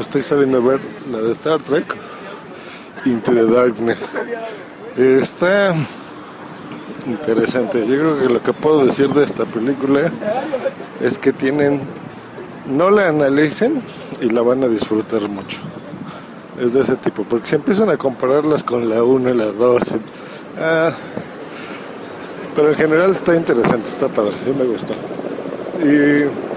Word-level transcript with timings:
Estoy 0.00 0.22
sabiendo 0.22 0.62
ver 0.62 0.80
la 1.10 1.18
de 1.18 1.32
Star 1.32 1.60
Trek, 1.60 1.84
Into 3.04 3.32
the 3.32 3.46
Darkness. 3.46 4.22
Está 4.96 5.74
interesante. 7.06 7.80
Yo 7.86 7.96
creo 7.98 8.18
que 8.20 8.28
lo 8.28 8.42
que 8.42 8.52
puedo 8.52 8.84
decir 8.84 9.08
de 9.12 9.24
esta 9.24 9.44
película 9.44 10.12
es 11.00 11.18
que 11.18 11.32
tienen, 11.32 11.82
no 12.66 12.90
la 12.90 13.08
analicen 13.08 13.82
y 14.20 14.28
la 14.28 14.42
van 14.42 14.64
a 14.64 14.68
disfrutar 14.68 15.28
mucho. 15.28 15.58
Es 16.60 16.72
de 16.72 16.80
ese 16.80 16.96
tipo, 16.96 17.24
porque 17.24 17.46
si 17.46 17.54
empiezan 17.56 17.90
a 17.90 17.96
compararlas 17.96 18.62
con 18.64 18.88
la 18.88 19.02
1 19.02 19.30
y 19.30 19.34
la 19.34 19.46
2, 19.46 19.82
ah, 20.60 20.92
pero 22.54 22.68
en 22.70 22.74
general 22.76 23.10
está 23.10 23.34
interesante, 23.34 23.88
está 23.88 24.08
padre, 24.08 24.32
sí 24.42 24.52
me 24.56 24.64
gustó. 24.64 24.94
Y 25.82 26.53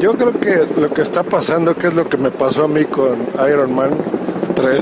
yo 0.00 0.16
creo 0.16 0.40
que 0.40 0.66
lo 0.80 0.90
que 0.90 1.02
está 1.02 1.22
pasando, 1.22 1.76
que 1.76 1.88
es 1.88 1.94
lo 1.94 2.08
que 2.08 2.16
me 2.16 2.30
pasó 2.30 2.64
a 2.64 2.68
mí 2.68 2.84
con 2.84 3.28
Iron 3.48 3.74
Man 3.74 3.90
3, 4.54 4.80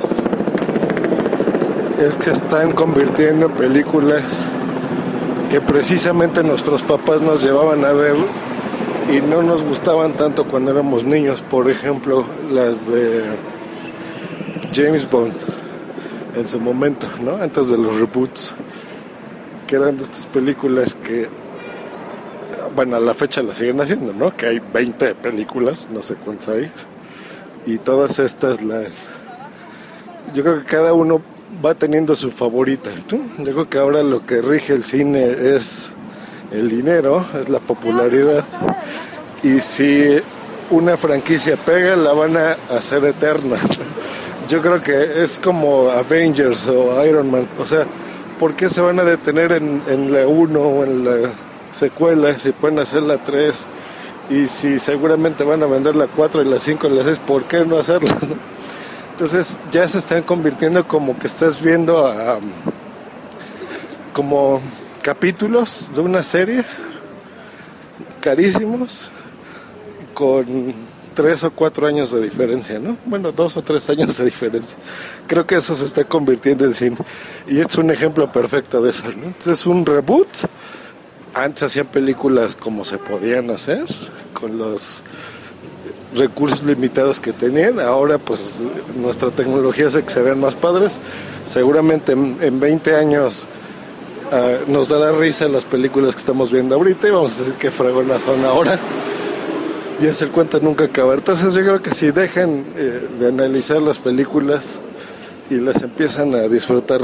es 1.98 2.16
que 2.16 2.30
están 2.30 2.72
convirtiendo 2.72 3.46
en 3.46 3.52
películas 3.52 4.48
que 5.50 5.60
precisamente 5.60 6.44
nuestros 6.44 6.84
papás 6.84 7.20
nos 7.20 7.42
llevaban 7.42 7.84
a 7.84 7.92
ver 7.92 8.14
y 9.10 9.20
no 9.20 9.42
nos 9.42 9.64
gustaban 9.64 10.12
tanto 10.12 10.44
cuando 10.46 10.70
éramos 10.70 11.02
niños. 11.02 11.42
Por 11.42 11.68
ejemplo, 11.68 12.24
las 12.50 12.92
de 12.92 13.24
James 14.72 15.10
Bond 15.10 15.34
en 16.36 16.46
su 16.46 16.60
momento, 16.60 17.08
¿no? 17.20 17.36
Antes 17.36 17.70
de 17.70 17.78
los 17.78 17.98
reboots, 17.98 18.54
que 19.66 19.76
eran 19.76 19.96
de 19.96 20.04
estas 20.04 20.26
películas 20.26 20.94
que, 20.94 21.28
bueno, 22.74 22.96
a 22.96 23.00
la 23.00 23.14
fecha 23.14 23.42
las 23.42 23.58
siguen 23.58 23.80
haciendo, 23.80 24.12
¿no? 24.12 24.36
Que 24.36 24.46
hay 24.46 24.60
20 24.60 25.14
películas, 25.16 25.88
no 25.92 26.02
sé 26.02 26.14
cuántas 26.14 26.48
hay, 26.48 26.70
y 27.66 27.78
todas 27.78 28.18
estas 28.18 28.62
las... 28.62 28.88
Yo 30.34 30.42
creo 30.42 30.60
que 30.60 30.64
cada 30.64 30.92
uno 30.92 31.22
va 31.64 31.74
teniendo 31.74 32.14
su 32.14 32.30
favorita. 32.30 32.90
Yo 33.08 33.18
creo 33.38 33.68
que 33.68 33.78
ahora 33.78 34.02
lo 34.02 34.24
que 34.26 34.42
rige 34.42 34.74
el 34.74 34.84
cine 34.84 35.54
es 35.56 35.90
el 36.50 36.68
dinero, 36.68 37.24
es 37.38 37.48
la 37.48 37.60
popularidad. 37.60 38.44
Y 39.42 39.60
si 39.60 40.20
una 40.70 40.96
franquicia 40.96 41.56
pega, 41.56 41.96
la 41.96 42.12
van 42.12 42.36
a 42.36 42.56
hacer 42.76 43.04
eterna. 43.04 43.56
Yo 44.48 44.62
creo 44.62 44.82
que 44.82 45.22
es 45.22 45.38
como 45.38 45.90
Avengers 45.90 46.66
o 46.68 47.04
Iron 47.04 47.30
Man. 47.30 47.46
O 47.58 47.66
sea, 47.66 47.86
¿por 48.38 48.54
qué 48.54 48.70
se 48.70 48.80
van 48.80 48.98
a 48.98 49.04
detener 49.04 49.52
en, 49.52 49.82
en 49.88 50.12
la 50.12 50.26
1 50.26 50.60
o 50.60 50.84
en 50.84 51.04
la 51.04 51.30
secuela 51.78 52.38
si 52.38 52.52
pueden 52.52 52.78
hacer 52.78 53.02
la 53.02 53.18
3? 53.18 53.66
Y 54.30 54.46
si 54.46 54.78
seguramente 54.78 55.42
van 55.44 55.62
a 55.62 55.66
vender 55.66 55.96
la 55.96 56.06
4 56.06 56.42
y 56.42 56.44
la 56.44 56.58
5 56.58 56.86
y 56.86 56.90
la 56.90 57.04
6, 57.04 57.20
¿por 57.20 57.44
qué 57.44 57.64
no 57.64 57.78
hacerlas? 57.78 58.18
Entonces 59.12 59.60
ya 59.72 59.88
se 59.88 59.98
están 59.98 60.22
convirtiendo 60.22 60.86
como 60.86 61.18
que 61.18 61.26
estás 61.26 61.60
viendo 61.60 62.12
como 64.12 64.60
capítulos 65.02 65.90
de 65.94 66.00
una 66.00 66.22
serie 66.22 66.64
carísimos 68.20 69.10
con 70.14 70.74
tres 71.14 71.42
o 71.42 71.50
cuatro 71.50 71.86
años 71.86 72.12
de 72.12 72.20
diferencia, 72.22 72.78
¿no? 72.78 72.96
Bueno, 73.04 73.32
dos 73.32 73.56
o 73.56 73.62
tres 73.62 73.88
años 73.90 74.16
de 74.16 74.24
diferencia. 74.24 74.76
Creo 75.26 75.46
que 75.46 75.56
eso 75.56 75.74
se 75.74 75.84
está 75.84 76.04
convirtiendo 76.04 76.64
en 76.64 76.74
cine. 76.74 76.96
Y 77.48 77.58
es 77.58 77.74
un 77.76 77.90
ejemplo 77.90 78.30
perfecto 78.30 78.80
de 78.80 78.90
eso, 78.90 79.06
¿no? 79.06 79.26
Entonces 79.26 79.60
es 79.60 79.66
un 79.66 79.84
reboot. 79.84 80.28
Antes 81.38 81.62
hacían 81.62 81.86
películas 81.86 82.56
como 82.56 82.84
se 82.84 82.98
podían 82.98 83.50
hacer, 83.50 83.84
con 84.32 84.58
los 84.58 85.04
recursos 86.16 86.64
limitados 86.64 87.20
que 87.20 87.32
tenían. 87.32 87.78
Ahora 87.78 88.18
pues 88.18 88.60
nuestra 88.96 89.30
tecnología 89.30 89.86
hace 89.86 90.02
que 90.02 90.10
se 90.10 90.20
vean 90.20 90.40
más 90.40 90.56
padres. 90.56 91.00
Seguramente 91.44 92.10
en, 92.12 92.38
en 92.40 92.58
20 92.58 92.96
años 92.96 93.46
uh, 94.32 94.68
nos 94.68 94.88
dará 94.88 95.12
risa 95.12 95.46
las 95.46 95.64
películas 95.64 96.16
que 96.16 96.18
estamos 96.18 96.50
viendo 96.50 96.74
ahorita 96.74 97.06
y 97.06 97.10
vamos 97.12 97.36
a 97.36 97.38
decir 97.38 97.54
qué 97.54 97.70
fregonas 97.70 98.22
son 98.22 98.44
ahora. 98.44 98.76
Y 100.00 100.08
hacer 100.08 100.30
cuenta 100.30 100.58
nunca 100.58 100.86
acabar. 100.86 101.18
Entonces 101.18 101.54
yo 101.54 101.62
creo 101.62 101.80
que 101.80 101.90
si 101.90 102.10
dejan 102.10 102.64
eh, 102.74 103.08
de 103.20 103.28
analizar 103.28 103.80
las 103.80 104.00
películas 104.00 104.80
y 105.50 105.60
las 105.60 105.84
empiezan 105.84 106.34
a 106.34 106.48
disfrutar 106.48 107.02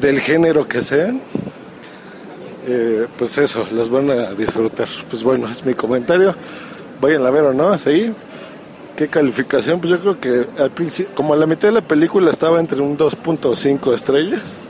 del 0.00 0.20
género 0.20 0.68
que 0.68 0.82
sean, 0.82 1.22
eh, 2.68 3.06
pues 3.16 3.38
eso, 3.38 3.66
las 3.72 3.90
van 3.90 4.10
a 4.10 4.32
disfrutar. 4.32 4.88
Pues 5.08 5.22
bueno, 5.24 5.48
es 5.48 5.64
mi 5.64 5.74
comentario 5.74 6.34
vayan 7.00 7.24
a 7.26 7.30
ver 7.30 7.44
o 7.44 7.54
no, 7.54 7.78
¿sí? 7.78 8.12
¿Qué 8.96 9.08
calificación? 9.08 9.80
Pues 9.80 9.90
yo 9.90 10.00
creo 10.00 10.20
que 10.20 10.60
al 10.60 10.70
principio, 10.70 11.14
como 11.14 11.34
a 11.34 11.36
la 11.36 11.46
mitad 11.46 11.68
de 11.68 11.74
la 11.74 11.80
película 11.80 12.30
estaba 12.30 12.58
entre 12.58 12.80
un 12.80 12.98
2.5 12.98 13.94
estrellas, 13.94 14.68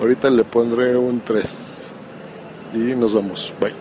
ahorita 0.00 0.30
le 0.30 0.44
pondré 0.44 0.96
un 0.96 1.20
3. 1.20 1.92
Y 2.74 2.78
nos 2.94 3.14
vamos, 3.14 3.52
bye. 3.60 3.74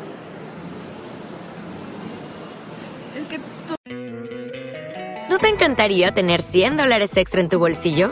¿No 5.29 5.39
te 5.39 5.49
encantaría 5.49 6.13
tener 6.13 6.41
100 6.41 6.77
dólares 6.77 7.17
extra 7.17 7.41
en 7.41 7.49
tu 7.49 7.59
bolsillo? 7.59 8.11